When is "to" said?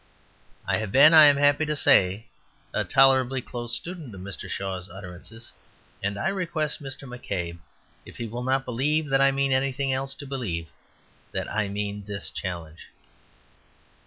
1.63-1.75, 10.15-10.25